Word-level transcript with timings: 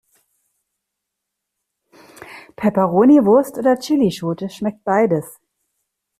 Peperoniwurst 2.55 3.59
oder 3.59 3.77
Chillischote 3.77 4.49
schmeckt 4.49 4.83
beides. 4.83 5.39